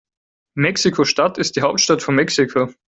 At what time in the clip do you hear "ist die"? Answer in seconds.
1.37-1.61